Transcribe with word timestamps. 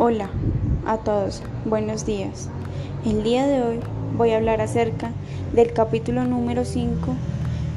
Hola 0.00 0.30
a 0.86 0.98
todos, 0.98 1.42
buenos 1.64 2.06
días. 2.06 2.48
El 3.04 3.24
día 3.24 3.48
de 3.48 3.62
hoy 3.62 3.80
voy 4.16 4.30
a 4.30 4.36
hablar 4.36 4.60
acerca 4.60 5.10
del 5.52 5.72
capítulo 5.72 6.22
número 6.22 6.64
5 6.64 7.16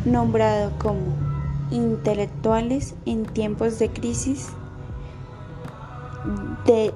nombrado 0.05 0.71
como 0.78 1.00
Intelectuales 1.71 2.93
en 3.07 3.25
tiempos 3.25 3.79
de 3.79 3.89
crisis 3.89 4.50
del 6.68 6.93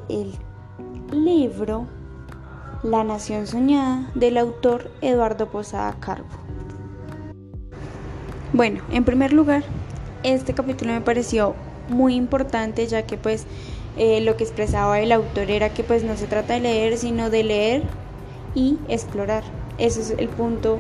libro 1.12 1.88
La 2.84 3.04
Nación 3.04 3.48
Soñada 3.48 4.12
del 4.14 4.38
autor 4.38 4.92
Eduardo 5.02 5.48
Posada 5.48 5.96
Carbo. 6.00 6.30
Bueno, 8.54 8.84
en 8.92 9.04
primer 9.04 9.34
lugar, 9.34 9.64
este 10.22 10.54
capítulo 10.54 10.94
me 10.94 11.02
pareció 11.02 11.56
muy 11.90 12.14
importante 12.14 12.86
ya 12.86 13.08
que 13.08 13.18
pues 13.18 13.48
eh, 13.98 14.22
lo 14.22 14.36
que 14.38 14.44
expresaba 14.44 15.00
el 15.00 15.12
autor 15.12 15.50
era 15.50 15.74
que 15.74 15.84
pues 15.84 16.04
no 16.04 16.18
se 16.18 16.28
trata 16.28 16.54
de 16.54 16.60
leer 16.60 16.98
sino 16.98 17.30
de 17.30 17.44
leer 17.44 17.84
y 18.54 18.78
explorar. 18.88 19.44
Ese 19.78 20.02
es 20.02 20.14
el 20.18 20.30
punto 20.30 20.80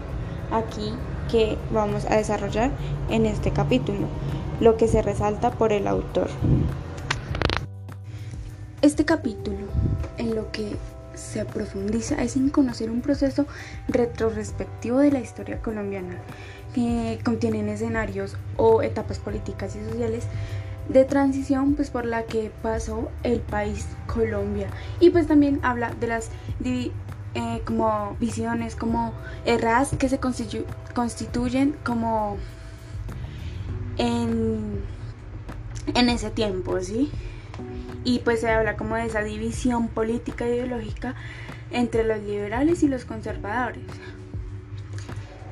aquí 0.52 0.94
que 1.30 1.58
vamos 1.72 2.06
a 2.06 2.18
desarrollar 2.18 2.72
en 3.10 3.26
este 3.26 3.52
capítulo, 3.52 4.08
lo 4.60 4.78
que 4.78 4.88
se 4.88 5.02
resalta 5.02 5.52
por 5.52 5.74
el 5.74 5.88
autor. 5.88 6.30
Este 8.82 9.06
capítulo 9.06 9.68
en 10.18 10.36
lo 10.36 10.52
que 10.52 10.76
se 11.16 11.46
profundiza 11.46 12.22
es 12.22 12.36
en 12.36 12.50
conocer 12.50 12.92
un 12.92 13.02
proceso 13.02 13.46
retrospectivo 13.88 15.00
de 15.00 15.12
la 15.12 15.20
historia 15.20 15.62
colombiana 15.62 16.18
que 16.74 17.20
contienen 17.24 17.70
escenarios 17.70 18.36
o 18.58 18.82
etapas 18.82 19.20
políticas 19.20 19.76
y 19.76 19.90
sociales 19.90 20.26
de 20.90 21.06
transición 21.06 21.76
pues 21.76 21.90
por 21.90 22.06
la 22.06 22.24
que 22.24 22.52
pasó 22.62 23.10
el 23.24 23.40
país 23.40 23.88
Colombia. 24.08 24.70
Y 25.00 25.10
pues 25.10 25.28
también 25.28 25.60
habla 25.64 25.92
de 26.00 26.08
las 26.08 26.30
eh, 26.64 27.62
como 27.66 28.16
visiones 28.20 28.76
como 28.76 29.14
erradas 29.46 29.96
que 29.98 30.10
se 30.10 30.20
constituyen 30.20 31.76
como 31.84 32.38
en, 33.98 34.82
en 35.94 36.10
ese 36.10 36.30
tiempo 36.30 36.80
sí 36.80 37.12
y 38.06 38.20
pues 38.20 38.42
se 38.42 38.50
habla 38.50 38.78
como 38.78 38.96
de 38.96 39.06
esa 39.06 39.22
división 39.22 39.90
política 39.90 40.46
e 40.46 40.56
ideológica 40.56 41.16
entre 41.72 42.04
los 42.04 42.22
liberales 42.22 42.84
y 42.84 42.88
los 42.88 43.04
conservadores 43.04 43.84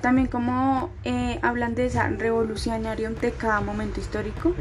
también 0.03 0.27
como 0.27 0.89
eh, 1.05 1.39
hablan 1.41 1.75
de 1.75 1.85
esa 1.85 2.09
revolucionario 2.09 3.09
de 3.09 3.31
cada 3.31 3.61
momento 3.61 4.01
histórico. 4.01 4.53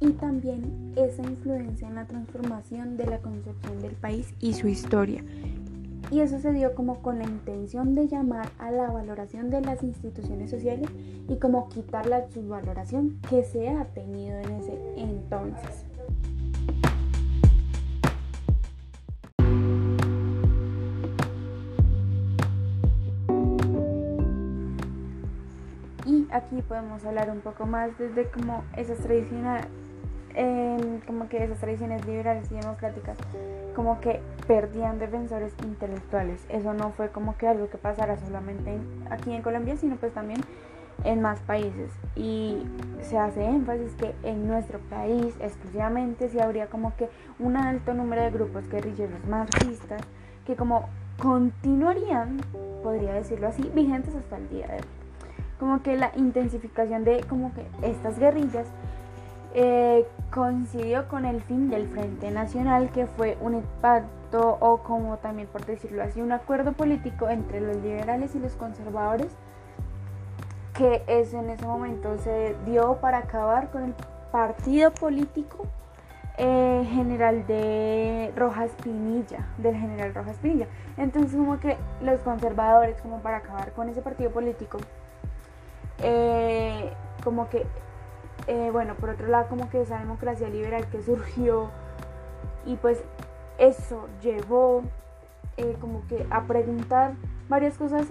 Y 0.00 0.10
también 0.14 0.92
esa 0.96 1.22
influencia 1.22 1.86
en 1.86 1.94
la 1.94 2.06
transformación 2.06 2.96
de 2.96 3.06
la 3.06 3.18
concepción 3.18 3.80
del 3.82 3.92
país 3.92 4.34
y 4.40 4.54
su 4.54 4.66
historia. 4.66 5.22
Y 6.10 6.22
eso 6.22 6.40
se 6.40 6.52
dio 6.52 6.74
como 6.74 7.02
con 7.02 7.20
la 7.20 7.24
intención 7.24 7.94
de 7.94 8.08
llamar 8.08 8.48
a 8.58 8.72
la 8.72 8.90
valoración 8.90 9.48
de 9.48 9.60
las 9.60 9.84
instituciones 9.84 10.50
sociales 10.50 10.88
y 11.28 11.36
como 11.36 11.68
quitar 11.68 12.06
la 12.06 12.28
subvaloración 12.30 13.20
que 13.30 13.44
se 13.44 13.68
ha 13.68 13.84
tenido 13.84 14.40
en 14.40 14.50
ese 14.56 14.76
entonces. 14.96 15.84
Aquí 26.40 26.62
podemos 26.62 27.04
hablar 27.04 27.30
un 27.30 27.40
poco 27.40 27.66
más 27.66 27.96
desde 27.98 28.28
como 28.30 28.64
esas 28.76 28.98
tradiciones, 28.98 29.66
em, 30.34 31.00
como 31.06 31.28
que 31.28 31.44
esas 31.44 31.58
tradiciones 31.58 32.04
liberales 32.06 32.50
y 32.50 32.54
democráticas, 32.56 33.16
como 33.74 34.00
que 34.00 34.20
perdían 34.46 34.98
defensores 34.98 35.52
intelectuales. 35.64 36.44
Eso 36.48 36.72
no 36.74 36.90
fue 36.90 37.10
como 37.10 37.36
que 37.36 37.46
algo 37.46 37.68
que 37.68 37.78
pasara 37.78 38.16
solamente 38.16 38.78
aquí 39.10 39.32
en 39.32 39.42
Colombia, 39.42 39.76
sino 39.76 39.96
pues 39.96 40.12
también 40.12 40.40
en 41.04 41.20
más 41.20 41.40
países. 41.40 41.90
Y 42.16 42.62
se 43.02 43.18
hace 43.18 43.44
énfasis 43.44 43.92
que 43.94 44.14
en 44.22 44.46
nuestro 44.46 44.78
país 44.78 45.34
exclusivamente 45.40 46.28
sí 46.28 46.40
habría 46.40 46.66
como 46.66 46.94
que 46.96 47.08
un 47.38 47.56
alto 47.56 47.94
número 47.94 48.22
de 48.22 48.30
grupos 48.30 48.68
guerrilleros 48.68 49.24
marxistas 49.26 50.02
que 50.46 50.56
como 50.56 50.88
continuarían, 51.18 52.40
podría 52.82 53.12
decirlo 53.12 53.48
así, 53.48 53.70
vigentes 53.74 54.14
hasta 54.14 54.36
el 54.38 54.48
día 54.48 54.66
de 54.68 54.74
hoy 54.76 54.99
como 55.60 55.82
que 55.82 55.94
la 55.94 56.10
intensificación 56.16 57.04
de 57.04 57.22
como 57.24 57.52
que 57.52 57.66
estas 57.82 58.18
guerrillas 58.18 58.66
eh, 59.54 60.06
coincidió 60.32 61.06
con 61.06 61.26
el 61.26 61.42
fin 61.42 61.68
del 61.68 61.86
Frente 61.88 62.30
Nacional, 62.30 62.90
que 62.90 63.06
fue 63.06 63.36
un 63.42 63.62
pacto 63.82 64.56
o 64.58 64.78
como 64.78 65.18
también 65.18 65.48
por 65.48 65.66
decirlo 65.66 66.02
así, 66.02 66.22
un 66.22 66.32
acuerdo 66.32 66.72
político 66.72 67.28
entre 67.28 67.60
los 67.60 67.76
liberales 67.76 68.34
y 68.34 68.38
los 68.38 68.54
conservadores, 68.54 69.36
que 70.72 71.02
es 71.06 71.34
en 71.34 71.50
ese 71.50 71.66
momento 71.66 72.16
se 72.18 72.56
dio 72.64 72.96
para 72.96 73.18
acabar 73.18 73.70
con 73.70 73.82
el 73.82 73.94
partido 74.32 74.92
político 74.92 75.66
eh, 76.38 76.88
general 76.90 77.46
de 77.46 78.32
Rojas 78.34 78.70
Pinilla, 78.82 79.46
del 79.58 79.76
general 79.76 80.14
Rojas 80.14 80.38
Pinilla. 80.38 80.68
Entonces 80.96 81.36
como 81.36 81.60
que 81.60 81.76
los 82.00 82.22
conservadores, 82.22 82.98
como 83.02 83.20
para 83.20 83.38
acabar 83.38 83.72
con 83.72 83.90
ese 83.90 84.00
partido 84.00 84.30
político, 84.30 84.78
eh, 86.02 86.92
como 87.24 87.48
que, 87.48 87.66
eh, 88.46 88.70
bueno, 88.72 88.94
por 88.94 89.10
otro 89.10 89.28
lado, 89.28 89.48
como 89.48 89.68
que 89.70 89.82
esa 89.82 89.98
democracia 89.98 90.48
liberal 90.48 90.86
que 90.88 91.02
surgió 91.02 91.70
y 92.66 92.76
pues 92.76 93.02
eso 93.58 94.08
llevó 94.22 94.82
eh, 95.56 95.76
como 95.80 96.06
que 96.08 96.26
a 96.30 96.42
preguntar 96.42 97.12
varias 97.48 97.76
cosas 97.76 98.06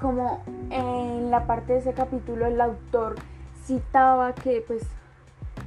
como 0.00 0.42
en 0.70 1.30
la 1.30 1.46
parte 1.46 1.72
de 1.72 1.78
ese 1.80 1.92
capítulo 1.92 2.46
el 2.46 2.60
autor 2.60 3.16
citaba 3.64 4.32
que 4.34 4.62
pues 4.66 4.82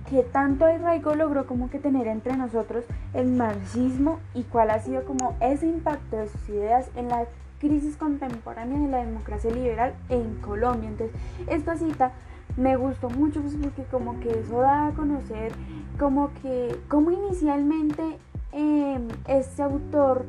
que 0.10 0.24
tanto 0.24 0.66
arraigo 0.66 1.16
logró 1.16 1.46
como 1.46 1.70
que 1.70 1.80
tener 1.80 2.08
entre 2.08 2.36
nosotros 2.36 2.86
el 3.14 3.28
marxismo 3.28 4.20
y 4.34 4.44
cuál 4.44 4.70
ha 4.72 4.80
sido 4.80 5.04
como 5.04 5.36
ese 5.40 5.68
impacto 5.68 6.18
de 6.18 6.28
sus 6.28 6.50
ideas 6.50 6.90
en 6.96 7.10
la 7.10 7.26
crisis 7.62 7.96
contemporánea 7.96 8.80
de 8.80 8.88
la 8.88 9.06
democracia 9.06 9.52
liberal 9.52 9.94
en 10.10 10.36
Colombia. 10.38 10.90
Entonces, 10.90 11.16
esta 11.48 11.78
cita 11.78 12.12
me 12.58 12.76
gustó 12.76 13.10
mucho 13.10 13.40
pues, 13.42 13.56
porque 13.56 13.84
como 13.84 14.20
que 14.20 14.32
eso 14.40 14.60
da 14.60 14.88
a 14.88 14.92
conocer 14.92 15.54
como 15.98 16.32
que 16.42 16.76
como 16.90 17.12
inicialmente 17.12 18.18
em, 18.52 19.08
este 19.28 19.62
autor 19.62 20.26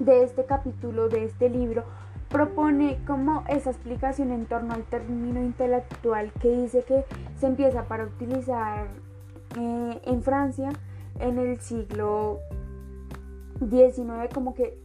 de 0.00 0.24
este 0.24 0.44
capítulo, 0.44 1.08
de 1.08 1.24
este 1.24 1.48
libro, 1.48 1.84
propone 2.28 2.98
como 3.06 3.44
esa 3.48 3.70
explicación 3.70 4.32
en 4.32 4.46
torno 4.46 4.74
al 4.74 4.82
término 4.82 5.40
intelectual 5.40 6.32
que 6.40 6.50
dice 6.50 6.82
que 6.82 7.04
se 7.38 7.46
empieza 7.46 7.84
para 7.84 8.04
utilizar 8.04 8.88
eh, 9.56 10.00
en 10.04 10.22
Francia 10.22 10.70
en 11.20 11.38
el 11.38 11.60
siglo 11.60 12.40
XIX 13.60 14.32
como 14.34 14.54
que 14.54 14.76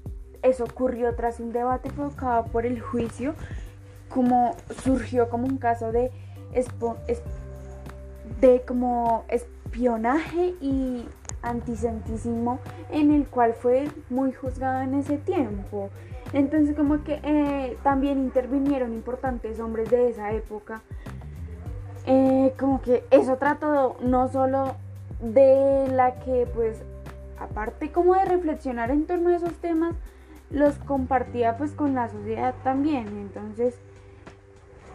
eso 0.44 0.64
ocurrió 0.64 1.14
tras 1.16 1.40
un 1.40 1.52
debate 1.52 1.90
provocado 1.90 2.46
por 2.46 2.66
el 2.66 2.80
juicio, 2.82 3.34
como 4.10 4.56
surgió 4.84 5.30
como 5.30 5.46
un 5.48 5.58
caso 5.58 5.92
de, 5.92 6.12
de 8.42 8.62
como 8.62 9.26
espionaje 9.28 10.56
y 10.62 11.06
antisemitismo 11.42 12.60
en 12.92 13.14
el 13.14 13.28
cual 13.28 13.54
fue 13.54 13.90
muy 14.10 14.34
juzgado 14.34 14.82
en 14.82 14.96
ese 14.96 15.18
tiempo. 15.18 15.90
Entonces 16.34 16.76
como 16.76 17.04
que 17.04 17.20
eh, 17.24 17.78
también 17.84 18.20
intervinieron 18.20 18.94
importantes 18.94 19.60
hombres 19.60 19.90
de 19.90 20.10
esa 20.10 20.32
época. 20.32 20.82
Eh, 22.06 22.54
como 22.58 22.82
que 22.82 23.04
eso 23.12 23.38
trató 23.38 23.98
no 24.02 24.30
solo 24.30 24.76
de 25.20 25.88
la 25.92 26.20
que 26.20 26.48
pues 26.54 26.84
aparte 27.40 27.92
como 27.92 28.16
de 28.16 28.26
reflexionar 28.26 28.92
en 28.92 29.06
torno 29.06 29.30
a 29.30 29.36
esos 29.36 29.54
temas, 29.56 29.96
los 30.50 30.76
compartía 30.80 31.58
pues 31.58 31.72
con 31.72 31.96
la 31.96 32.10
sociedad 32.10 32.54
también. 32.64 33.08
Entonces 33.08 33.76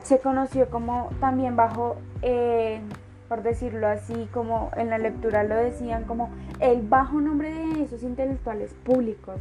se 0.03 0.19
conoció 0.19 0.69
como 0.69 1.11
también 1.21 1.57
bajo, 1.57 1.97
eh, 2.23 2.81
por 3.29 3.43
decirlo 3.43 3.87
así, 3.87 4.29
como 4.33 4.71
en 4.77 4.91
la 4.91 4.99
lectura 4.99 5.45
lo 5.45 5.57
decían, 5.57 6.05
como 6.05 6.31
el 6.61 6.83
bajo 6.83 7.21
nombre 7.21 7.53
de 7.53 7.83
esos 7.83 8.03
intelectuales 8.03 8.75
públicos, 8.85 9.41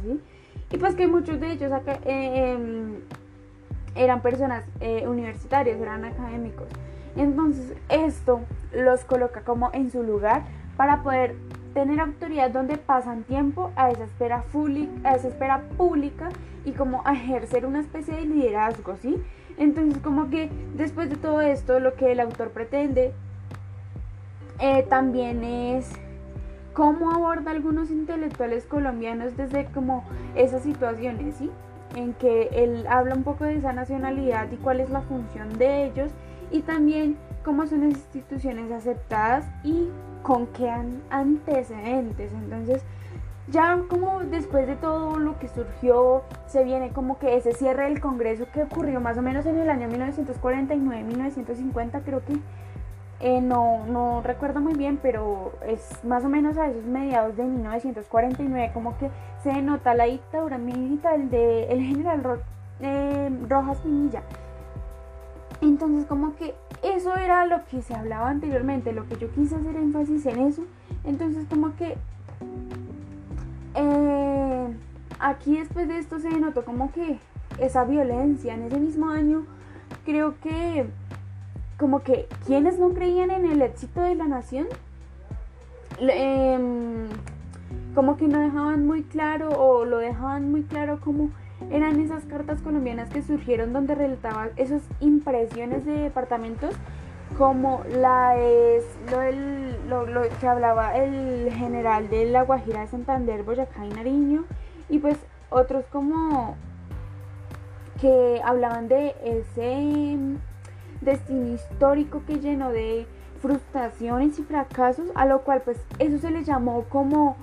Y 0.70 0.78
pues 0.78 0.94
que 0.94 1.06
muchos 1.06 1.40
de 1.40 1.52
ellos 1.52 1.70
eh, 1.86 2.54
em, 2.54 3.00
eran 3.94 4.22
personas 4.22 4.64
eh, 4.80 5.06
universitarias, 5.06 5.80
eran 5.80 6.04
académicos. 6.04 6.68
Entonces 7.16 7.74
esto 7.90 8.40
los 8.72 9.04
coloca 9.04 9.42
como 9.42 9.70
en 9.74 9.90
su 9.90 10.02
lugar 10.02 10.44
para 10.76 11.02
poder 11.02 11.36
tener 11.74 12.00
autoridad 12.00 12.50
donde 12.50 12.76
pasan 12.76 13.24
tiempo 13.24 13.72
a 13.76 13.90
esa 13.90 14.04
espera, 14.04 14.42
pública 15.76 16.28
y 16.64 16.72
como 16.72 17.02
a 17.06 17.12
ejercer 17.12 17.66
una 17.66 17.80
especie 17.80 18.14
de 18.14 18.26
liderazgo, 18.26 18.96
¿sí? 18.96 19.22
Entonces 19.58 20.00
como 20.02 20.30
que 20.30 20.50
después 20.74 21.10
de 21.10 21.16
todo 21.16 21.40
esto 21.40 21.80
lo 21.80 21.94
que 21.94 22.12
el 22.12 22.20
autor 22.20 22.50
pretende 22.50 23.12
eh, 24.58 24.84
también 24.88 25.44
es 25.44 25.90
cómo 26.72 27.10
aborda 27.10 27.50
algunos 27.50 27.90
intelectuales 27.90 28.64
colombianos 28.64 29.36
desde 29.36 29.66
como 29.66 30.04
esas 30.34 30.62
situaciones, 30.62 31.36
¿sí? 31.36 31.50
En 31.96 32.14
que 32.14 32.48
él 32.52 32.86
habla 32.88 33.14
un 33.14 33.22
poco 33.22 33.44
de 33.44 33.56
esa 33.56 33.72
nacionalidad 33.72 34.50
y 34.50 34.56
cuál 34.56 34.80
es 34.80 34.90
la 34.90 35.02
función 35.02 35.58
de 35.58 35.86
ellos 35.86 36.10
y 36.50 36.60
también 36.60 37.16
cómo 37.44 37.66
son 37.66 37.84
instituciones 37.84 38.70
aceptadas 38.70 39.44
y 39.64 39.88
con 40.22 40.46
qué 40.48 40.70
antecedentes. 41.10 42.32
Entonces, 42.32 42.82
ya 43.48 43.78
como 43.88 44.20
después 44.20 44.66
de 44.66 44.76
todo 44.76 45.18
lo 45.18 45.38
que 45.38 45.48
surgió, 45.48 46.22
se 46.46 46.64
viene 46.64 46.90
como 46.90 47.18
que 47.18 47.36
ese 47.36 47.52
cierre 47.52 47.84
del 47.84 48.00
Congreso 48.00 48.46
que 48.52 48.62
ocurrió 48.62 49.00
más 49.00 49.18
o 49.18 49.22
menos 49.22 49.44
en 49.46 49.58
el 49.58 49.68
año 49.68 49.88
1949-1950, 49.88 52.02
creo 52.04 52.24
que 52.24 52.38
eh, 53.20 53.40
no, 53.40 53.84
no 53.86 54.22
recuerdo 54.22 54.60
muy 54.60 54.74
bien, 54.74 54.98
pero 55.00 55.52
es 55.66 56.04
más 56.04 56.24
o 56.24 56.28
menos 56.28 56.56
a 56.56 56.68
esos 56.68 56.84
mediados 56.84 57.36
de 57.36 57.44
1949 57.44 58.70
como 58.74 58.96
que 58.98 59.10
se 59.42 59.62
nota 59.62 59.94
la 59.94 60.06
dictadura 60.06 60.58
militar 60.58 61.18
del 61.18 61.70
el 61.70 61.82
general 61.82 62.40
eh, 62.80 63.30
Rojas 63.48 63.78
Pinilla. 63.78 64.22
Entonces 65.60 66.04
como 66.06 66.34
que 66.34 66.56
eso 66.82 67.16
era 67.16 67.46
lo 67.46 67.64
que 67.66 67.82
se 67.82 67.94
hablaba 67.94 68.28
anteriormente, 68.28 68.92
lo 68.92 69.08
que 69.08 69.16
yo 69.16 69.30
quise 69.30 69.56
hacer 69.56 69.76
énfasis 69.76 70.26
en 70.26 70.40
eso. 70.40 70.64
Entonces 71.04 71.46
como 71.48 71.74
que 71.76 71.96
eh, 73.74 74.68
aquí 75.18 75.58
después 75.58 75.88
de 75.88 75.98
esto 75.98 76.18
se 76.18 76.30
notó 76.30 76.64
como 76.64 76.92
que 76.92 77.18
esa 77.58 77.84
violencia 77.84 78.54
en 78.54 78.62
ese 78.62 78.78
mismo 78.78 79.10
año 79.10 79.46
creo 80.04 80.34
que 80.40 80.86
como 81.78 82.02
que 82.02 82.28
quienes 82.46 82.78
no 82.78 82.90
creían 82.90 83.30
en 83.30 83.46
el 83.46 83.62
éxito 83.62 84.00
de 84.00 84.14
la 84.14 84.26
nación, 84.26 84.66
em, 85.98 87.08
como 87.94 88.16
que 88.16 88.28
no 88.28 88.38
dejaban 88.38 88.86
muy 88.86 89.02
claro 89.02 89.48
o 89.50 89.84
lo 89.84 89.98
dejaban 89.98 90.50
muy 90.50 90.62
claro 90.62 91.00
como 91.00 91.30
eran 91.70 92.00
esas 92.00 92.24
cartas 92.24 92.60
colombianas 92.62 93.08
que 93.10 93.22
surgieron 93.22 93.72
donde 93.72 93.94
relataban 93.94 94.50
esas 94.56 94.82
impresiones 95.00 95.84
de 95.84 95.92
departamentos 95.92 96.74
como 97.38 97.82
la 97.88 98.36
es 98.36 98.84
lo, 99.88 100.06
lo, 100.06 100.22
que 100.40 100.46
hablaba 100.46 100.96
el 100.96 101.50
general 101.52 102.08
de 102.10 102.26
la 102.26 102.42
Guajira 102.42 102.82
de 102.82 102.88
Santander, 102.88 103.42
Boyacá 103.42 103.86
y 103.86 103.90
Nariño 103.90 104.44
y 104.88 104.98
pues 104.98 105.16
otros 105.50 105.84
como 105.86 106.56
que 108.00 108.40
hablaban 108.44 108.88
de 108.88 109.14
ese 109.24 110.18
destino 111.00 111.54
histórico 111.54 112.22
que 112.26 112.40
llenó 112.40 112.70
de 112.70 113.06
frustraciones 113.40 114.38
y 114.38 114.42
fracasos, 114.42 115.06
a 115.14 115.26
lo 115.26 115.42
cual 115.42 115.62
pues 115.62 115.78
eso 115.98 116.18
se 116.18 116.30
le 116.30 116.44
llamó 116.44 116.84
como, 116.88 117.36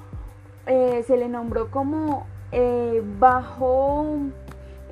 eh, 0.66 1.04
se 1.06 1.18
le 1.18 1.28
nombró 1.28 1.72
como 1.72 2.26
eh, 2.52 3.02
bajo 3.20 4.18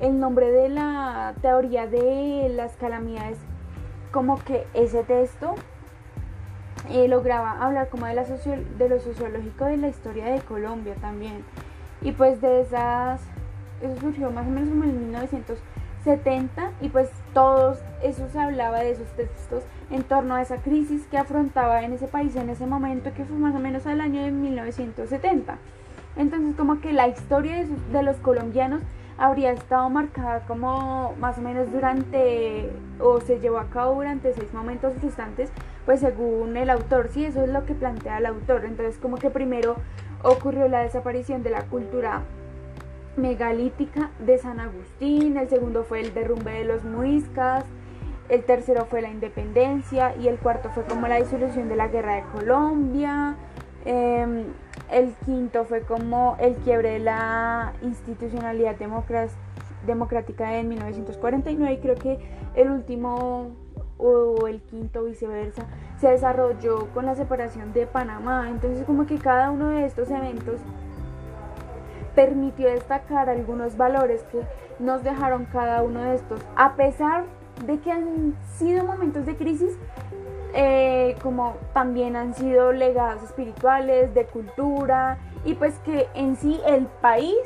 el 0.00 0.18
nombre 0.18 0.50
de 0.50 0.68
la 0.68 1.34
teoría 1.42 1.86
de 1.86 2.52
las 2.54 2.76
calamidades, 2.76 3.38
como 4.12 4.42
que 4.44 4.66
ese 4.74 5.02
texto 5.04 5.54
eh, 6.90 7.08
lograba 7.08 7.52
hablar 7.64 7.88
como 7.88 8.06
de, 8.06 8.14
la 8.14 8.24
de 8.24 8.88
lo 8.88 9.00
sociológico 9.00 9.64
de 9.64 9.76
la 9.76 9.88
historia 9.88 10.26
de 10.26 10.40
Colombia 10.40 10.94
también. 11.00 11.44
Y 12.00 12.12
pues 12.12 12.40
de 12.40 12.60
esas, 12.60 13.20
eso 13.82 14.00
surgió 14.00 14.30
más 14.30 14.46
o 14.46 14.50
menos 14.50 14.68
en 14.68 15.10
1900 15.10 15.58
70 16.04 16.72
y 16.80 16.88
pues 16.88 17.10
todos 17.34 17.78
eso 18.02 18.28
se 18.30 18.38
hablaba 18.38 18.80
de 18.80 18.92
esos 18.92 19.08
textos 19.08 19.62
en 19.90 20.02
torno 20.02 20.34
a 20.34 20.42
esa 20.42 20.56
crisis 20.58 21.06
que 21.10 21.18
afrontaba 21.18 21.82
en 21.82 21.92
ese 21.92 22.06
país 22.06 22.36
en 22.36 22.50
ese 22.50 22.66
momento 22.66 23.12
que 23.14 23.24
fue 23.24 23.36
más 23.36 23.54
o 23.54 23.58
menos 23.58 23.86
al 23.86 24.00
año 24.00 24.22
de 24.22 24.30
1970. 24.30 25.58
Entonces 26.18 26.54
como 26.56 26.80
que 26.80 26.92
la 26.92 27.08
historia 27.08 27.64
de, 27.92 28.02
los 28.02 28.16
colombianos 28.16 28.82
habría 29.16 29.52
estado 29.52 29.88
marcada 29.88 30.40
como 30.46 31.14
más 31.18 31.38
o 31.38 31.40
menos 31.40 31.72
durante 31.72 32.70
o 33.00 33.20
se 33.20 33.40
llevó 33.40 33.58
a 33.58 33.70
cabo 33.70 33.94
durante 33.94 34.32
seis 34.32 34.52
momentos 34.52 35.00
distantes 35.00 35.50
pues 35.86 36.00
según 36.00 36.56
el 36.56 36.68
autor, 36.68 37.08
sí, 37.10 37.24
eso 37.24 37.42
es 37.42 37.48
lo 37.48 37.64
que 37.64 37.74
plantea 37.74 38.18
el 38.18 38.26
autor. 38.26 38.66
Entonces 38.66 38.98
como 38.98 39.16
que 39.16 39.30
primero 39.30 39.76
ocurrió 40.22 40.68
la 40.68 40.80
desaparición 40.80 41.42
de 41.42 41.50
la 41.50 41.62
cultura 41.62 42.22
megalítica 43.16 44.10
de 44.18 44.38
San 44.38 44.60
Agustín, 44.60 45.36
el 45.38 45.48
segundo 45.48 45.84
fue 45.84 46.00
el 46.00 46.12
derrumbe 46.12 46.52
de 46.52 46.64
los 46.64 46.84
muiscas, 46.84 47.64
el 48.28 48.44
tercero 48.44 48.84
fue 48.84 49.00
la 49.00 49.08
independencia 49.08 50.14
y 50.16 50.28
el 50.28 50.36
cuarto 50.38 50.68
fue 50.70 50.84
como 50.84 51.08
la 51.08 51.16
disolución 51.16 51.68
de 51.68 51.76
la 51.76 51.88
guerra 51.88 52.16
de 52.16 52.22
Colombia, 52.34 53.36
em, 53.84 54.44
el 54.90 55.14
quinto 55.24 55.64
fue 55.64 55.82
como 55.82 56.36
el 56.40 56.54
quiebre 56.56 56.92
de 56.92 56.98
la 57.00 57.72
institucionalidad 57.82 58.76
democrática 59.86 60.56
en 60.58 60.68
1949 60.68 61.72
y 61.72 61.78
creo 61.78 61.94
que 61.94 62.18
el 62.54 62.70
último 62.70 63.50
o 63.98 64.46
el 64.46 64.62
quinto 64.62 65.04
viceversa 65.04 65.66
se 65.98 66.08
desarrolló 66.08 66.86
con 66.94 67.06
la 67.06 67.14
separación 67.14 67.72
de 67.72 67.86
Panamá, 67.86 68.48
entonces 68.48 68.84
como 68.86 69.06
que 69.06 69.18
cada 69.18 69.50
uno 69.50 69.68
de 69.68 69.84
estos 69.84 70.10
eventos 70.10 70.60
permitió 72.14 72.68
destacar 72.68 73.28
algunos 73.28 73.76
valores 73.76 74.22
que 74.24 74.40
nos 74.78 75.02
dejaron 75.02 75.44
cada 75.46 75.82
uno 75.82 76.00
de 76.02 76.14
estos, 76.14 76.40
a 76.56 76.74
pesar 76.74 77.24
de 77.66 77.78
que 77.80 77.90
han 77.90 78.34
sido 78.56 78.84
momentos 78.84 79.26
de 79.26 79.36
crisis, 79.36 79.76
eh, 80.60 81.14
como 81.22 81.56
también 81.72 82.16
han 82.16 82.34
sido 82.34 82.72
legados 82.72 83.22
espirituales, 83.22 84.12
de 84.12 84.26
cultura, 84.26 85.18
y 85.44 85.54
pues 85.54 85.78
que 85.84 86.08
en 86.14 86.34
sí 86.34 86.60
el 86.66 86.86
país 86.86 87.36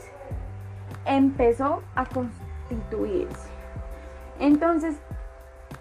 empezó 1.04 1.82
a 1.94 2.06
constituirse. 2.06 3.50
Entonces, 4.40 4.94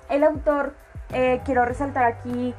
el 0.10 0.26
autor, 0.26 0.74
eh, 1.14 1.40
quiero 1.46 1.64
resaltar 1.64 2.04
aquí 2.04 2.54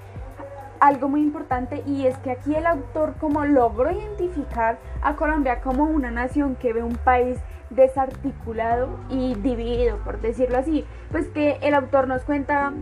algo 0.80 1.10
muy 1.10 1.20
importante 1.20 1.82
y 1.86 2.06
es 2.06 2.16
que 2.18 2.30
aquí 2.30 2.54
el 2.54 2.66
autor 2.66 3.16
como 3.20 3.44
logró 3.44 3.90
identificar 3.90 4.78
a 5.02 5.16
Colombia 5.16 5.60
como 5.60 5.84
una 5.84 6.10
nación 6.10 6.56
que 6.56 6.72
ve 6.72 6.82
un 6.82 6.96
país 6.96 7.38
desarticulado 7.68 8.88
y 9.10 9.34
dividido, 9.34 9.98
por 9.98 10.22
decirlo 10.22 10.56
así, 10.56 10.86
pues 11.10 11.28
que 11.28 11.58
el 11.60 11.74
autor 11.74 12.08
nos 12.08 12.22
cuenta 12.24 12.72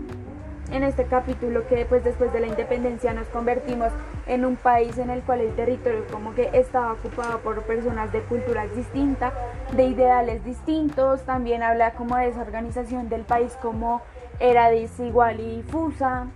en 0.71 0.83
este 0.85 1.05
capítulo 1.05 1.67
que 1.67 1.85
pues 1.85 2.05
después 2.05 2.33
de 2.33 2.41
la 2.41 2.47
independencia 2.47 3.12
nos 3.12 3.27
convertimos 3.29 3.93
en 4.27 4.45
un 4.45 4.57
país 4.57 4.99
en 4.99 5.11
el 5.11 5.23
cual 5.23 5.41
el 5.41 5.55
territorio 5.55 6.05
como 6.11 6.35
que 6.35 6.50
estaba 6.53 6.93
ocupado 6.93 7.39
por 7.41 7.62
personas 7.62 8.12
de 8.12 8.21
culturas 8.21 8.75
distintas, 8.75 9.33
de 9.73 9.85
ideales 9.85 10.45
distintos, 10.45 11.23
también 11.23 11.62
habla 11.62 11.93
como 11.93 12.17
de 12.17 12.29
esa 12.29 12.43
organización 12.43 13.09
del 13.09 13.23
país 13.23 13.57
como 13.61 14.03
era 14.39 14.71
desigual 14.71 15.41
y 15.41 15.57
difusa, 15.57 16.29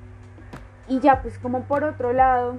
y 0.89 1.01
ya, 1.01 1.23
pues 1.23 1.39
como 1.39 1.63
por 1.63 1.85
otro 1.85 2.13
lado, 2.13 2.59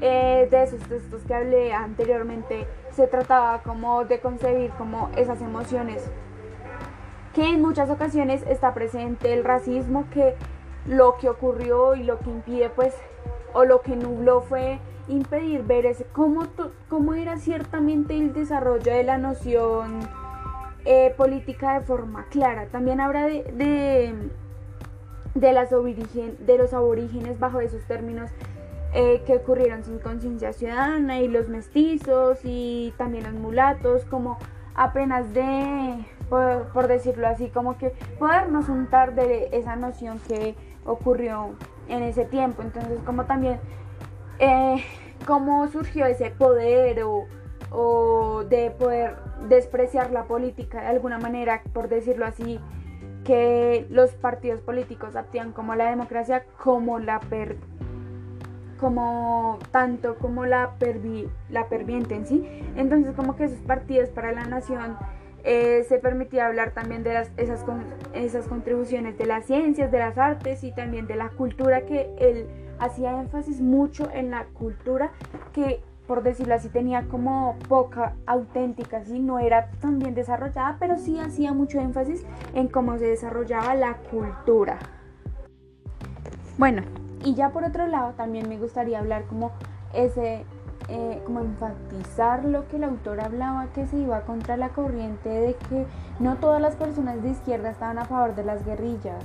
eh, 0.00 0.48
de 0.50 0.62
esos 0.62 0.80
textos 0.80 1.22
que 1.26 1.34
hablé 1.34 1.72
anteriormente, 1.72 2.66
se 2.92 3.06
trataba 3.06 3.62
como 3.62 4.04
de 4.04 4.20
concebir 4.20 4.70
como 4.72 5.10
esas 5.16 5.40
emociones 5.40 6.10
que 7.34 7.48
en 7.48 7.62
muchas 7.62 7.88
ocasiones 7.88 8.44
está 8.48 8.74
presente 8.74 9.32
el 9.32 9.42
racismo 9.44 10.04
que 10.12 10.34
lo 10.86 11.16
que 11.18 11.28
ocurrió 11.28 11.94
y 11.94 12.02
lo 12.02 12.18
que 12.18 12.30
impide 12.30 12.70
pues 12.70 12.94
o 13.54 13.64
lo 13.64 13.82
que 13.82 13.96
nubló 13.96 14.40
fue 14.40 14.78
impedir 15.08 15.62
ver 15.62 15.86
ese 15.86 16.04
cómo, 16.04 16.46
cómo 16.88 17.14
era 17.14 17.36
ciertamente 17.36 18.16
el 18.16 18.32
desarrollo 18.32 18.92
de 18.92 19.02
la 19.02 19.18
noción 19.18 20.00
eh, 20.84 21.14
política 21.16 21.78
de 21.78 21.84
forma 21.84 22.26
clara. 22.30 22.66
También 22.66 23.00
habla 23.00 23.26
de 23.26 24.14
de, 25.34 25.52
las 25.52 25.70
de 25.70 26.58
los 26.58 26.74
aborígenes 26.74 27.38
bajo 27.38 27.60
esos 27.60 27.82
términos 27.84 28.30
eh, 28.94 29.22
que 29.26 29.36
ocurrieron 29.36 29.84
sin 29.84 29.98
conciencia 29.98 30.52
ciudadana 30.52 31.20
y 31.20 31.28
los 31.28 31.48
mestizos 31.48 32.40
y 32.44 32.92
también 32.98 33.24
los 33.24 33.34
mulatos 33.34 34.04
como 34.04 34.38
apenas 34.74 35.32
de, 35.32 36.06
por, 36.28 36.88
decirlo 36.88 37.26
así, 37.26 37.48
como 37.48 37.78
que 37.78 37.92
podernos 38.18 38.68
untar 38.68 39.14
de 39.14 39.48
esa 39.52 39.76
noción 39.76 40.18
que 40.28 40.54
ocurrió 40.84 41.54
en 41.88 42.02
ese 42.02 42.24
tiempo. 42.24 42.62
Entonces 42.62 43.00
como 43.04 43.24
también 43.24 43.60
eh, 44.38 44.82
cómo 45.26 45.68
surgió 45.68 46.06
ese 46.06 46.30
poder 46.30 47.02
o, 47.02 47.26
o 47.70 48.44
de 48.44 48.70
poder 48.70 49.16
despreciar 49.48 50.10
la 50.10 50.24
política 50.24 50.80
de 50.80 50.88
alguna 50.88 51.18
manera, 51.18 51.62
por 51.72 51.88
decirlo 51.88 52.26
así, 52.26 52.60
que 53.24 53.86
los 53.90 54.10
partidos 54.12 54.60
políticos 54.60 55.16
actúan 55.16 55.52
como 55.52 55.74
la 55.74 55.88
democracia 55.90 56.44
como 56.62 56.98
la 56.98 57.20
per 57.20 57.56
como 58.80 59.60
tanto 59.70 60.16
como 60.16 60.44
la 60.44 60.72
pervi 60.78 61.28
la 61.48 61.68
perviente 61.68 62.16
en 62.16 62.26
sí 62.26 62.44
entonces 62.74 63.14
como 63.14 63.36
que 63.36 63.44
esos 63.44 63.60
partidos 63.60 64.08
para 64.08 64.32
la 64.32 64.44
nación 64.44 64.96
eh, 65.44 65.84
se 65.88 65.98
permitía 65.98 66.46
hablar 66.46 66.72
también 66.72 67.02
de 67.02 67.20
esas, 67.36 67.64
esas 68.14 68.48
contribuciones 68.48 69.18
de 69.18 69.26
las 69.26 69.46
ciencias, 69.46 69.90
de 69.90 69.98
las 69.98 70.18
artes 70.18 70.64
y 70.64 70.72
también 70.72 71.06
de 71.06 71.16
la 71.16 71.30
cultura 71.30 71.82
que 71.82 72.10
él 72.18 72.46
hacía 72.78 73.20
énfasis 73.20 73.60
mucho 73.60 74.08
en 74.12 74.30
la 74.30 74.44
cultura 74.46 75.12
que 75.52 75.80
por 76.06 76.22
decirlo 76.22 76.54
así, 76.54 76.68
tenía 76.68 77.06
como 77.08 77.56
poca 77.68 78.16
auténtica, 78.26 79.04
¿sí? 79.04 79.18
no 79.18 79.38
era 79.38 79.70
tan 79.80 79.98
bien 79.98 80.14
desarrollada, 80.14 80.76
pero 80.78 80.98
sí 80.98 81.18
hacía 81.18 81.52
mucho 81.52 81.80
énfasis 81.80 82.26
en 82.54 82.68
cómo 82.68 82.98
se 82.98 83.06
desarrollaba 83.06 83.74
la 83.74 83.94
cultura. 83.94 84.78
Bueno, 86.58 86.82
y 87.24 87.34
ya 87.34 87.50
por 87.50 87.64
otro 87.64 87.86
lado, 87.86 88.12
también 88.12 88.48
me 88.48 88.58
gustaría 88.58 88.98
hablar 88.98 89.24
como 89.24 89.52
ese, 89.94 90.44
eh, 90.88 91.22
como 91.24 91.40
enfatizar 91.40 92.44
lo 92.44 92.68
que 92.68 92.76
el 92.76 92.84
autor 92.84 93.20
hablaba, 93.20 93.66
que 93.74 93.86
se 93.86 93.96
iba 93.98 94.20
contra 94.22 94.56
la 94.56 94.70
corriente 94.70 95.28
de 95.28 95.54
que 95.54 95.86
no 96.18 96.36
todas 96.36 96.60
las 96.60 96.76
personas 96.76 97.22
de 97.22 97.30
izquierda 97.30 97.70
estaban 97.70 97.98
a 97.98 98.04
favor 98.04 98.34
de 98.34 98.44
las 98.44 98.64
guerrillas. 98.64 99.22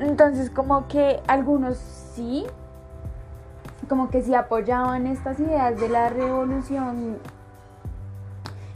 Entonces, 0.00 0.50
como 0.50 0.88
que 0.88 1.20
algunos 1.26 1.76
sí, 1.76 2.46
como 3.88 4.10
que 4.10 4.22
sí 4.22 4.34
apoyaban 4.34 5.06
estas 5.06 5.38
ideas 5.40 5.78
de 5.80 5.88
la 5.88 6.08
revolución 6.08 7.18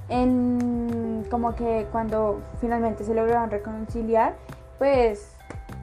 en 0.08 1.26
como 1.30 1.54
que 1.54 1.86
cuando 1.92 2.40
finalmente 2.60 3.04
se 3.04 3.14
lograron 3.14 3.50
reconciliar, 3.50 4.34
pues 4.78 5.36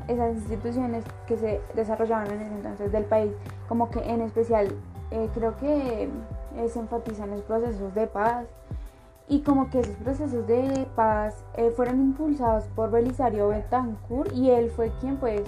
esas 0.08 0.36
instituciones 0.36 1.04
que 1.28 1.38
se 1.38 1.62
desarrollaban 1.76 2.28
en 2.32 2.42
ese 2.42 2.54
entonces 2.54 2.92
del 2.92 3.06
país, 3.06 3.32
como 3.68 3.90
que 3.90 4.00
en 4.00 4.22
especial 4.22 4.70
eh, 5.12 5.30
creo 5.34 5.58
que 5.58 6.10
se 6.70 6.80
enfatizan 6.80 7.30
los 7.30 7.42
procesos 7.42 7.94
de 7.94 8.08
paz 8.08 8.46
y 9.30 9.42
como 9.42 9.70
que 9.70 9.82
esos 9.82 9.96
procesos 9.98 10.48
de 10.48 10.88
paz 10.96 11.44
eh, 11.56 11.72
fueron 11.76 12.00
impulsados 12.00 12.66
por 12.76 12.92
Belisario 12.92 13.50
Betancourt 13.50 14.34
y 14.34 14.50
él 14.50 14.72
fue 14.72 14.92
quien 15.00 15.18
pues 15.18 15.44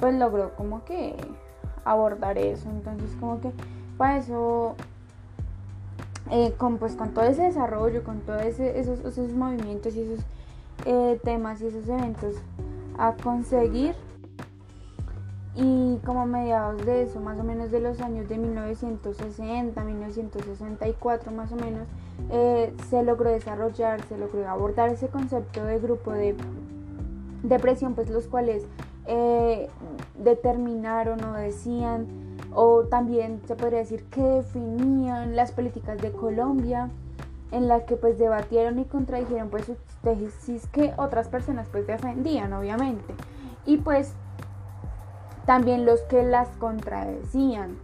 pues 0.00 0.14
logró 0.14 0.54
como 0.56 0.84
que 0.84 1.14
abordar 1.84 2.38
eso. 2.38 2.68
Entonces 2.70 3.10
como 3.20 3.40
que 3.40 3.52
para 3.96 4.18
eso, 4.18 4.74
eh, 6.30 6.54
con, 6.56 6.78
pues, 6.78 6.94
con 6.94 7.12
todo 7.12 7.26
ese 7.26 7.42
desarrollo, 7.42 8.02
con 8.02 8.20
todos 8.20 8.42
esos, 8.42 9.00
esos, 9.00 9.32
movimientos 9.32 9.94
y 9.94 10.02
esos 10.02 10.24
eh, 10.86 11.20
temas 11.22 11.60
y 11.60 11.66
esos 11.66 11.86
eventos 11.88 12.34
a 12.98 13.12
conseguir, 13.12 13.94
y 15.56 15.98
como 16.06 16.26
mediados 16.26 16.84
de 16.86 17.02
eso, 17.02 17.20
más 17.20 17.38
o 17.40 17.44
menos 17.44 17.70
de 17.70 17.80
los 17.80 18.00
años 18.00 18.28
de 18.28 18.38
1960, 18.38 19.82
1964 19.82 21.32
más 21.32 21.50
o 21.52 21.56
menos, 21.56 21.88
eh, 22.30 22.72
se 22.88 23.02
logró 23.02 23.30
desarrollar, 23.30 24.00
se 24.04 24.16
logró 24.16 24.48
abordar 24.48 24.90
ese 24.90 25.08
concepto 25.08 25.64
de 25.64 25.80
grupo 25.80 26.12
de 26.12 26.36
depresión, 27.42 27.94
pues 27.94 28.10
los 28.10 28.28
cuales 28.28 28.64
eh, 29.06 29.68
determinaron 30.18 31.24
o 31.24 31.32
decían, 31.32 32.06
o 32.54 32.84
también 32.84 33.40
se 33.46 33.56
podría 33.56 33.80
decir 33.80 34.04
que 34.04 34.22
definían 34.22 35.34
las 35.34 35.50
políticas 35.50 35.98
de 35.98 36.12
Colombia, 36.12 36.90
en 37.50 37.66
la 37.66 37.84
que 37.84 37.96
pues 37.96 38.18
debatieron 38.18 38.78
y 38.78 38.84
contradijeron 38.84 39.50
pues 39.50 39.64
sus 39.64 39.78
tesis 40.02 40.68
que 40.68 40.94
otras 40.96 41.26
personas 41.26 41.66
pues 41.72 41.86
defendían 41.88 42.52
obviamente. 42.52 43.14
Y 43.66 43.78
pues 43.78 44.14
también 45.46 45.86
los 45.86 46.00
que 46.02 46.22
las 46.22 46.48
contradecían. 46.58 47.76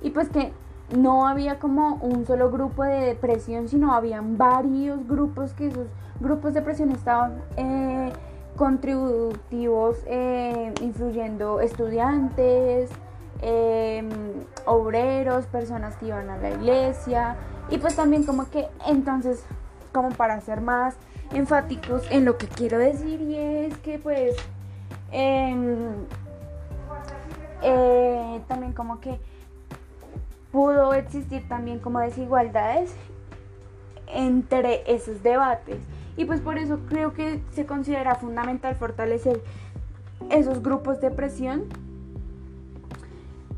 Y 0.00 0.10
pues 0.10 0.28
que 0.28 0.52
no 0.96 1.26
había 1.26 1.58
como 1.58 1.96
un 1.96 2.26
solo 2.26 2.50
grupo 2.50 2.84
de 2.84 3.00
depresión 3.00 3.68
sino 3.68 3.94
habían 3.94 4.36
varios 4.36 5.08
grupos 5.08 5.54
que 5.54 5.68
esos 5.68 5.86
grupos 6.20 6.52
de 6.54 6.62
presión 6.62 6.90
estaban 6.92 7.42
eh, 7.56 8.12
contributivos 8.56 9.96
eh, 10.06 10.72
influyendo 10.82 11.60
estudiantes, 11.60 12.90
em, 13.40 14.08
obreros, 14.66 15.46
personas 15.46 15.96
que 15.96 16.06
iban 16.06 16.28
a 16.30 16.36
la 16.36 16.50
iglesia. 16.50 17.36
Y 17.70 17.78
pues 17.78 17.96
también 17.96 18.24
como 18.24 18.48
que 18.50 18.68
entonces 18.86 19.44
como 19.92 20.10
para 20.10 20.40
ser 20.40 20.60
más 20.60 20.94
enfáticos 21.32 22.02
en 22.10 22.24
lo 22.24 22.36
que 22.36 22.46
quiero 22.46 22.78
decir 22.78 23.20
y 23.22 23.36
es 23.36 23.76
que 23.78 23.98
pues 23.98 24.36
em, 25.10 25.94
eh, 27.62 28.40
también 28.48 28.72
como 28.72 29.00
que 29.00 29.18
pudo 30.50 30.92
existir 30.94 31.48
también 31.48 31.78
como 31.78 32.00
desigualdades 32.00 32.94
entre 34.06 34.82
esos 34.92 35.22
debates. 35.22 35.78
Y 36.16 36.26
pues 36.26 36.40
por 36.40 36.58
eso 36.58 36.80
creo 36.88 37.14
que 37.14 37.42
se 37.52 37.64
considera 37.64 38.14
fundamental 38.16 38.74
fortalecer 38.74 39.42
esos 40.30 40.62
grupos 40.62 41.00
de 41.00 41.10
presión 41.10 41.64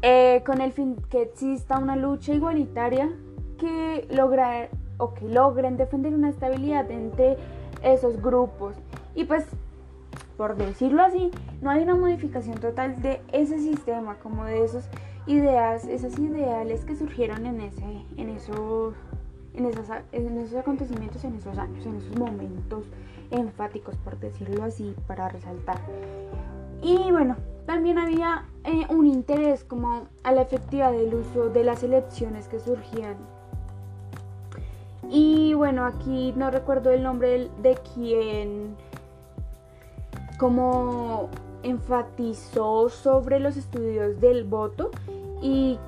eh, 0.03 0.43
con 0.47 0.61
el 0.61 0.73
fin 0.73 0.97
que 1.11 1.23
exista 1.23 1.79
una 1.79 1.97
lucha 1.97 2.33
igualitaria 2.33 3.11
que 3.59 4.07
logra 4.11 4.69
o 4.99 5.15
que 5.15 5.27
logren 5.29 5.77
defender 5.77 6.15
una 6.15 6.29
estabilidad 6.29 6.91
entre 6.91 7.37
esos 7.83 8.21
grupos. 8.23 8.77
Y 9.15 9.25
pues 9.25 9.45
por 10.37 10.57
decirlo 10.57 11.03
así 11.03 11.31
no 11.63 11.71
hay 11.71 11.83
una 11.83 11.95
modificación 11.95 12.59
total 12.59 13.01
de 13.03 13.21
ese 13.33 13.59
sistema 13.59 14.17
como 14.17 14.45
de 14.45 14.65
esas 14.65 14.89
ideas 15.27 15.85
esos 15.87 16.19
ideales 16.19 16.85
que 16.85 16.97
surgieron 16.97 17.47
en 17.47 17.61
ese 17.61 18.05
en 18.17 18.29
esos 18.29 18.95
en 19.55 19.67
esos, 19.67 19.87
en 20.13 20.39
esos 20.39 20.57
acontecimientos, 20.57 21.25
en 21.25 21.37
esos 21.37 21.57
años, 21.59 21.87
en 21.87 21.97
esos 21.97 22.19
momentos 22.19 22.87
enfáticos, 23.31 23.97
por 23.99 24.19
decirlo 24.19 24.65
así, 24.65 24.95
para 25.07 25.29
resaltar. 25.29 25.79
Y 26.83 27.11
bueno, 27.11 27.37
también 27.67 27.99
había 27.99 28.45
eh, 28.65 28.87
un 28.91 29.07
interés 29.07 29.65
como 29.65 30.09
a 30.23 30.33
la 30.33 30.43
efectividad 30.43 30.93
del 30.93 31.15
uso 31.15 31.49
de 31.49 31.65
las 31.65 31.83
elecciones 31.83 32.49
que 32.49 32.61
surgían. 32.61 33.17
Y 35.09 35.55
bueno, 35.55 35.87
aquí 35.87 36.35
no 36.37 36.51
recuerdo 36.51 36.91
el 36.91 37.03
nombre 37.03 37.49
de 37.63 37.79
quien 37.95 38.77
como 40.39 41.29
enfatizó 41.63 42.89
sobre 42.89 43.41
los 43.41 43.57
estudios 43.57 44.21
del 44.21 44.45
voto 44.45 44.91
y 45.43 45.79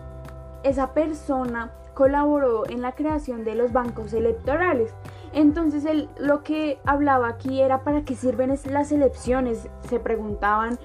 esa 0.62 0.92
persona 0.92 1.72
colaboró 1.94 2.68
en 2.68 2.82
la 2.82 2.92
creación 2.92 3.44
de 3.44 3.54
los 3.54 3.72
bancos 3.72 4.12
electorales. 4.12 4.92
Entonces 5.32 5.84
él 5.84 6.08
lo 6.18 6.42
que 6.42 6.78
hablaba 6.84 7.28
aquí 7.28 7.60
era 7.60 7.84
para 7.84 8.04
qué 8.04 8.14
sirven 8.14 8.54
las 8.70 8.92
elecciones, 8.92 9.68
se 9.88 10.00
preguntaban 10.00 10.78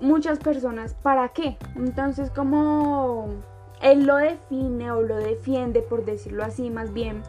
muchas 0.00 0.38
personas, 0.38 0.94
¿para 0.94 1.28
qué? 1.30 1.56
Entonces 1.76 2.30
como 2.30 3.28
él 3.80 4.06
lo 4.06 4.16
define 4.16 4.90
o 4.90 5.02
lo 5.02 5.16
defiende, 5.16 5.80
por 5.82 6.04
decirlo 6.04 6.44
así 6.44 6.70
más 6.70 6.92
bien, 6.92 7.22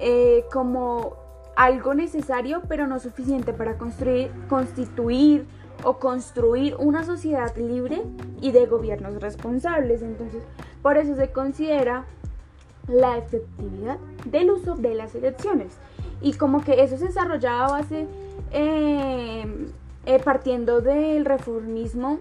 eh, 0.00 0.44
como 0.52 1.19
algo 1.60 1.92
necesario 1.92 2.62
pero 2.68 2.86
no 2.86 2.98
suficiente 3.00 3.52
para 3.52 3.76
construir, 3.76 4.30
constituir 4.48 5.44
o 5.84 5.98
construir 5.98 6.74
una 6.78 7.04
sociedad 7.04 7.54
libre 7.54 8.02
y 8.40 8.50
de 8.50 8.64
gobiernos 8.64 9.20
responsables. 9.20 10.00
Entonces, 10.00 10.42
por 10.82 10.96
eso 10.96 11.14
se 11.16 11.32
considera 11.32 12.06
la 12.88 13.18
efectividad 13.18 13.98
del 14.24 14.52
uso 14.52 14.74
de 14.74 14.94
las 14.94 15.14
elecciones. 15.14 15.76
Y 16.22 16.32
como 16.32 16.64
que 16.64 16.82
eso 16.82 16.96
se 16.96 17.08
desarrollaba 17.08 17.66
a 17.66 17.70
base, 17.72 18.06
eh, 18.52 19.44
eh, 20.06 20.18
partiendo 20.24 20.80
del 20.80 21.26
reformismo 21.26 22.20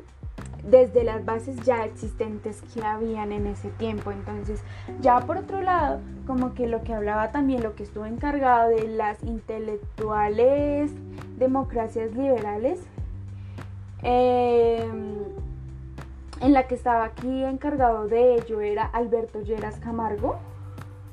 desde 0.63 1.03
las 1.03 1.25
bases 1.25 1.57
ya 1.65 1.85
existentes 1.85 2.61
que 2.73 2.83
habían 2.83 3.31
en 3.31 3.47
ese 3.47 3.69
tiempo. 3.71 4.11
Entonces, 4.11 4.61
ya 5.01 5.19
por 5.21 5.37
otro 5.37 5.61
lado, 5.61 5.99
como 6.27 6.53
que 6.53 6.67
lo 6.67 6.83
que 6.83 6.93
hablaba 6.93 7.31
también, 7.31 7.63
lo 7.63 7.75
que 7.75 7.83
estuvo 7.83 8.05
encargado 8.05 8.69
de 8.69 8.87
las 8.87 9.23
intelectuales 9.23 10.91
democracias 11.37 12.13
liberales, 12.13 12.79
eh, 14.03 14.87
en 16.41 16.53
la 16.53 16.67
que 16.67 16.75
estaba 16.75 17.03
aquí 17.03 17.43
encargado 17.43 18.07
de 18.07 18.35
ello 18.35 18.61
era 18.61 18.85
Alberto 18.85 19.41
Lleras 19.41 19.77
Camargo, 19.79 20.37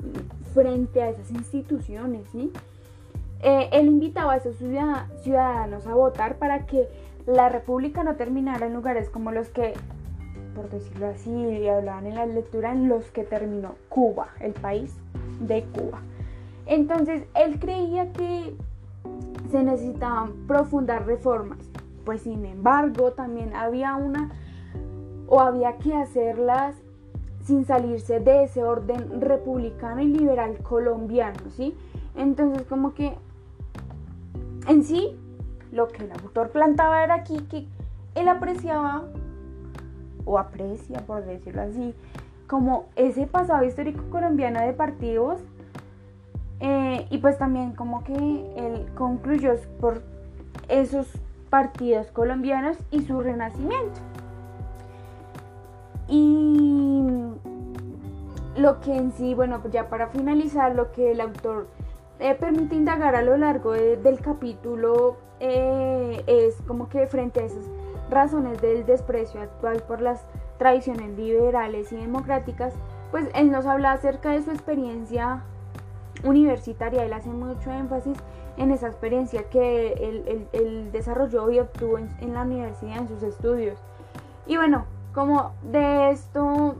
frente 0.54 1.02
a 1.02 1.10
esas 1.10 1.30
instituciones, 1.30 2.22
¿sí? 2.32 2.52
Eh, 3.42 3.68
él 3.72 3.86
invitaba 3.86 4.32
a 4.32 4.36
esos 4.36 4.56
ciudadanos 4.56 5.86
a 5.86 5.94
votar 5.94 6.38
para 6.38 6.64
que 6.64 6.88
la 7.26 7.48
república 7.48 8.04
no 8.04 8.16
terminara 8.16 8.66
en 8.66 8.74
lugares 8.74 9.10
como 9.10 9.32
los 9.32 9.48
que 9.48 9.74
por 10.56 10.70
decirlo 10.70 11.08
así, 11.08 11.68
hablaban 11.68 12.06
en 12.06 12.14
la 12.14 12.24
lectura 12.24 12.72
en 12.72 12.88
los 12.88 13.04
que 13.10 13.24
terminó 13.24 13.74
Cuba, 13.90 14.28
el 14.40 14.54
país 14.54 14.96
de 15.40 15.64
Cuba. 15.64 16.00
Entonces 16.64 17.24
él 17.34 17.60
creía 17.60 18.12
que 18.12 18.56
se 19.50 19.62
necesitaban 19.62 20.32
profundas 20.48 21.04
reformas, 21.04 21.58
pues 22.04 22.22
sin 22.22 22.46
embargo 22.46 23.12
también 23.12 23.54
había 23.54 23.94
una 23.96 24.30
o 25.28 25.40
había 25.40 25.76
que 25.76 25.94
hacerlas 25.94 26.74
sin 27.44 27.64
salirse 27.64 28.18
de 28.18 28.44
ese 28.44 28.64
orden 28.64 29.20
republicano 29.20 30.00
y 30.00 30.06
liberal 30.06 30.56
colombiano, 30.62 31.38
¿sí? 31.50 31.76
Entonces 32.16 32.66
como 32.66 32.94
que 32.94 33.14
en 34.66 34.82
sí 34.82 35.16
lo 35.76 35.88
que 35.88 36.04
el 36.04 36.12
autor 36.12 36.50
plantaba 36.50 37.04
era 37.04 37.14
aquí 37.14 37.38
que 37.50 37.66
él 38.14 38.28
apreciaba 38.28 39.04
o 40.24 40.38
aprecia, 40.38 41.00
por 41.06 41.24
decirlo 41.24 41.62
así, 41.62 41.94
como 42.48 42.86
ese 42.96 43.26
pasado 43.26 43.64
histórico 43.64 44.02
colombiano 44.10 44.60
de 44.60 44.72
partidos 44.72 45.40
eh, 46.60 47.06
y 47.10 47.18
pues 47.18 47.38
también 47.38 47.72
como 47.72 48.02
que 48.02 48.14
él 48.14 48.86
concluyó 48.94 49.54
por 49.80 50.02
esos 50.68 51.06
partidos 51.50 52.10
colombianos 52.10 52.76
y 52.90 53.02
su 53.02 53.20
renacimiento. 53.20 54.00
Y 56.08 57.04
lo 58.56 58.80
que 58.80 58.96
en 58.96 59.12
sí, 59.12 59.34
bueno, 59.34 59.60
pues 59.60 59.72
ya 59.74 59.88
para 59.88 60.08
finalizar, 60.08 60.74
lo 60.74 60.90
que 60.92 61.12
el 61.12 61.20
autor 61.20 61.66
eh, 62.18 62.34
permite 62.34 62.74
indagar 62.74 63.14
a 63.14 63.22
lo 63.22 63.36
largo 63.36 63.72
del 63.72 64.20
capítulo 64.20 65.18
eh, 65.40 66.22
es 66.26 66.56
como 66.66 66.88
que 66.88 67.06
frente 67.06 67.40
a 67.40 67.44
esas 67.44 67.64
razones 68.10 68.60
del 68.60 68.86
desprecio 68.86 69.40
actual 69.40 69.82
por 69.86 70.00
las 70.00 70.24
tradiciones 70.58 71.16
liberales 71.16 71.92
y 71.92 71.96
democráticas, 71.96 72.74
pues 73.10 73.28
él 73.34 73.50
nos 73.50 73.66
habla 73.66 73.92
acerca 73.92 74.30
de 74.30 74.42
su 74.42 74.50
experiencia 74.50 75.42
universitaria, 76.24 77.04
él 77.04 77.12
hace 77.12 77.28
mucho 77.28 77.70
énfasis 77.70 78.16
en 78.56 78.70
esa 78.70 78.86
experiencia 78.86 79.44
que 79.50 79.92
él, 80.52 80.90
desarrolló 80.92 81.50
y 81.50 81.58
obtuvo 81.60 81.98
en, 81.98 82.32
la 82.32 82.42
universidad, 82.42 82.98
en 82.98 83.08
sus 83.08 83.22
estudios. 83.22 83.78
Y 84.46 84.56
bueno, 84.56 84.86
como 85.12 85.52
de 85.62 86.10
esto, 86.10 86.76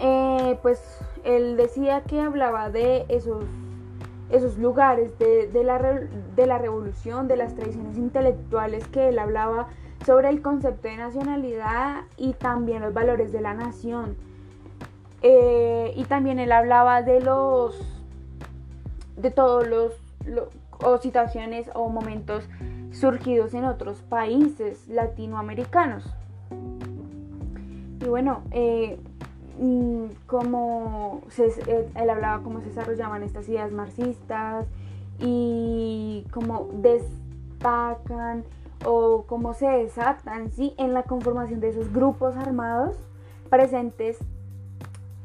eh, 0.00 0.58
pues 0.62 0.98
él 1.24 1.56
decía 1.56 2.02
que 2.02 2.20
hablaba 2.20 2.70
de 2.70 3.04
esos, 3.08 3.44
esos 4.32 4.58
lugares, 4.58 5.16
de, 5.18 5.48
la, 5.62 5.78
de 5.78 6.46
la 6.46 6.58
revolución, 6.58 7.28
de 7.28 7.36
las 7.36 7.54
tradiciones 7.54 7.96
intelectuales 7.96 8.86
que 8.88 9.10
él 9.10 9.18
hablaba 9.18 9.68
sobre 10.04 10.28
el 10.30 10.42
concepto 10.42 10.88
de 10.88 10.96
nacionalidad 10.96 12.02
y 12.16 12.32
también 12.32 12.82
los 12.82 12.92
valores 12.92 13.30
de 13.30 13.40
la 13.40 13.54
nación 13.54 14.16
eh, 15.22 15.92
y 15.94 16.04
también 16.04 16.40
él 16.40 16.50
hablaba 16.50 17.02
de 17.02 17.20
los 17.20 17.80
de 19.16 19.30
todos 19.30 19.68
los, 19.68 19.92
o 20.82 20.98
situaciones 20.98 21.70
o 21.74 21.88
momentos 21.88 22.48
surgidos 22.90 23.54
en 23.54 23.64
otros 23.64 24.02
países 24.02 24.88
latinoamericanos. 24.88 26.04
Y 28.00 28.04
bueno, 28.06 28.42
eh, 28.50 28.98
mm, 29.58 30.04
como 30.26 31.22
eh, 31.38 31.90
él 31.94 32.10
hablaba 32.10 32.42
cómo 32.42 32.60
se 32.60 32.68
desarrollaban 32.68 33.22
estas 33.22 33.48
ideas 33.48 33.72
marxistas 33.72 34.66
y 35.18 36.26
cómo 36.32 36.68
destacan 36.74 38.44
o 38.84 39.24
cómo 39.26 39.54
se 39.54 39.68
desatan 39.68 40.50
¿sí? 40.50 40.74
en 40.78 40.94
la 40.94 41.04
conformación 41.04 41.60
de 41.60 41.68
esos 41.68 41.92
grupos 41.92 42.36
armados 42.36 42.96
presentes 43.48 44.18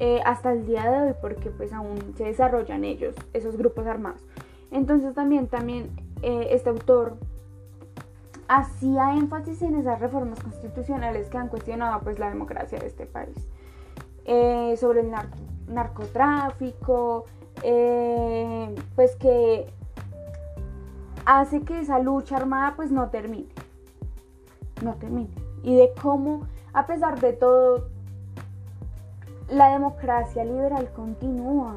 eh, 0.00 0.20
hasta 0.24 0.52
el 0.52 0.66
día 0.66 0.88
de 0.90 1.08
hoy 1.08 1.14
porque 1.20 1.50
pues 1.50 1.72
aún 1.72 2.14
se 2.16 2.24
desarrollan 2.24 2.84
ellos, 2.84 3.16
esos 3.32 3.56
grupos 3.56 3.86
armados. 3.86 4.22
Entonces 4.70 5.14
también, 5.14 5.48
también 5.48 5.90
eh, 6.22 6.48
este 6.50 6.70
autor 6.70 7.16
hacía 8.48 9.14
énfasis 9.14 9.60
en 9.62 9.76
esas 9.76 10.00
reformas 10.00 10.40
constitucionales 10.40 11.28
que 11.28 11.38
han 11.38 11.48
cuestionado 11.48 12.00
pues 12.00 12.18
la 12.18 12.28
democracia 12.28 12.78
de 12.78 12.86
este 12.86 13.06
país. 13.06 13.36
Eh, 14.30 14.76
sobre 14.76 15.00
el 15.00 15.10
narcotráfico, 15.68 17.24
pues 18.94 19.16
que 19.16 19.72
hace 21.24 21.62
que 21.62 21.80
esa 21.80 21.98
lucha 21.98 22.36
armada 22.36 22.74
pues 22.76 22.90
no 22.90 23.08
termine, 23.08 23.48
no 24.84 24.94
termine. 24.96 25.30
Y 25.62 25.74
de 25.76 25.94
cómo, 26.02 26.46
a 26.74 26.86
pesar 26.86 27.18
de 27.20 27.32
todo, 27.32 27.88
la 29.48 29.72
democracia 29.72 30.44
liberal 30.44 30.90
continúa. 30.94 31.76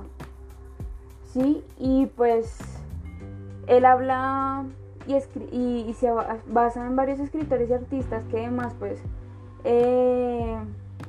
¿Sí? 1.31 1.63
Y 1.79 2.07
pues 2.07 2.59
él 3.67 3.85
habla 3.85 4.65
y, 5.07 5.15
y, 5.55 5.93
se 5.93 6.11
basa 6.47 6.85
en 6.85 6.97
varios 6.97 7.21
escritores 7.21 7.69
y 7.69 7.73
artistas 7.73 8.25
que 8.25 8.39
además 8.39 8.73
pues 8.77 8.99
eh, 9.63 10.57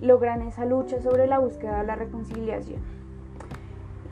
logran 0.03 0.43
esa 0.43 0.67
lucha 0.67 1.01
sobre 1.01 1.27
la 1.27 1.39
búsqueda 1.39 1.79
de 1.81 1.87
la 1.87 1.95
reconciliación. 1.95 2.81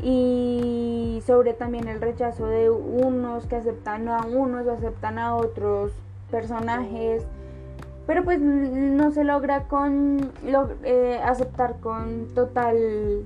Y 0.02 1.22
sobre 1.26 1.52
también 1.52 1.88
el 1.88 2.00
rechazo 2.00 2.46
de 2.46 2.70
unos 2.70 3.46
que 3.46 3.56
aceptan 3.56 4.08
a 4.08 4.24
unos 4.24 4.66
o 4.66 4.72
aceptan 4.72 5.18
a 5.18 5.36
otros 5.36 5.92
personajes. 6.30 7.24
Pero 8.06 8.24
pues 8.24 8.40
no 8.40 9.10
se 9.10 9.24
logra 9.24 9.64
con 9.64 10.30
eh, 10.84 11.20
aceptar 11.22 11.80
con 11.80 12.28
total 12.34 13.24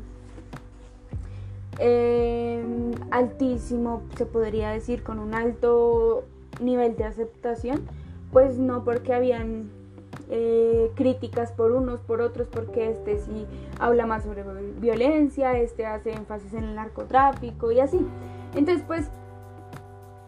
em, 1.79 2.92
altísimo 3.11 4.03
se 4.16 4.27
podría 4.27 4.70
decir 4.70 5.03
con 5.03 5.18
un 5.18 5.35
alto 5.35 6.24
nivel 6.61 6.96
de 6.96 7.05
aceptación 7.05 7.83
pues 8.33 8.59
no 8.59 8.85
porque 8.85 9.14
habían 9.14 9.70
eh, 10.31 10.91
críticas 10.95 11.53
por 11.53 11.73
unos 11.73 12.01
por 12.01 12.21
otros 12.21 12.49
porque 12.49 12.91
este 12.91 13.19
sí 13.19 13.47
habla 13.79 14.07
más 14.07 14.25
sobre 14.25 14.45
violencia 14.81 15.59
este 15.59 15.87
hace 15.87 16.13
énfasis 16.13 16.55
en 16.55 16.65
el 16.65 16.75
narcotráfico 16.75 17.71
y 17.73 17.81
así 17.81 18.07
entonces 18.55 18.85
pues 18.87 19.11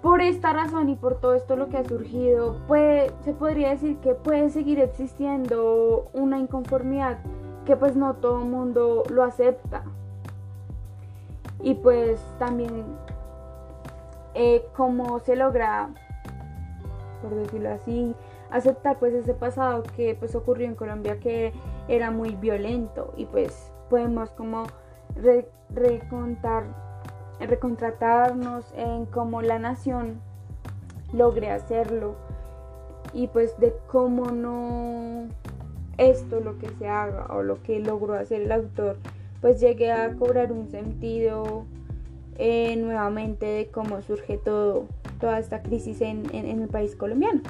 por 0.06 0.20
esta 0.20 0.52
razón 0.52 0.88
y 0.88 0.94
por 0.94 1.18
todo 1.18 1.34
esto 1.34 1.56
lo 1.56 1.68
que 1.68 1.78
ha 1.78 1.84
surgido, 1.84 2.60
pues 2.68 3.12
se 3.24 3.32
podría 3.32 3.70
decir 3.70 3.96
que 3.96 4.14
puede 4.14 4.50
seguir 4.50 4.78
existiendo 4.78 6.08
una 6.12 6.38
inconformidad 6.38 7.18
que 7.64 7.76
pues 7.76 7.96
no 7.96 8.14
todo 8.14 8.40
el 8.42 8.48
mundo 8.48 9.02
lo 9.10 9.24
acepta. 9.24 9.82
Y 11.60 11.74
pues 11.74 12.20
también 12.38 12.84
eh, 14.34 14.64
cómo 14.76 15.18
se 15.18 15.34
logra, 15.34 15.90
por 17.22 17.34
decirlo 17.34 17.70
así, 17.70 18.14
aceptar 18.50 18.98
pues 18.98 19.14
ese 19.14 19.34
pasado 19.34 19.82
que 19.96 20.14
pues 20.14 20.34
ocurrió 20.34 20.66
en 20.66 20.74
Colombia 20.74 21.18
que 21.18 21.52
era 21.88 22.10
muy 22.10 22.36
violento 22.36 23.12
y 23.16 23.26
pues 23.26 23.70
podemos 23.90 24.30
como 24.30 24.64
recontar 25.70 26.64
recontratarnos 27.40 28.72
en 28.76 29.06
cómo 29.06 29.42
la 29.42 29.58
nación 29.58 30.20
logre 31.12 31.50
hacerlo 31.50 32.14
y 33.12 33.28
pues 33.28 33.58
de 33.58 33.74
cómo 33.86 34.30
no 34.30 35.28
esto 35.98 36.40
lo 36.40 36.58
que 36.58 36.68
se 36.78 36.88
haga 36.88 37.26
o 37.30 37.42
lo 37.42 37.62
que 37.62 37.78
logró 37.80 38.14
hacer 38.14 38.42
el 38.42 38.52
autor 38.52 38.96
pues 39.40 39.60
llegue 39.60 39.92
a 39.92 40.14
cobrar 40.14 40.52
un 40.52 40.68
sentido 40.68 41.64
eh, 42.38 42.76
nuevamente 42.76 43.46
de 43.46 43.66
cómo 43.68 44.02
surge 44.02 44.38
todo 44.38 44.86
toda 45.18 45.38
esta 45.38 45.62
crisis 45.62 46.00
en 46.00 46.26
el 46.32 46.68
país 46.68 46.94
colombiano. 46.96 47.42